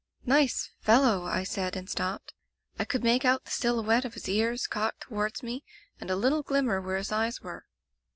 *^*Nice 0.25 0.71
fellow!' 0.79 1.25
I 1.27 1.43
said, 1.43 1.75
and 1.75 1.87
stopped. 1.87 2.33
I 2.79 2.85
could 2.85 3.03
make 3.03 3.23
out 3.23 3.45
the 3.45 3.51
silhouette 3.51 4.03
of 4.03 4.15
his 4.15 4.27
ears 4.27 4.65
cocked 4.65 5.01
toward 5.01 5.43
me, 5.43 5.63
and 5.99 6.09
a 6.09 6.15
little 6.15 6.41
glimmer 6.41 6.81
where 6.81 6.97
his 6.97 7.11
eyes 7.11 7.39
were. 7.43 7.67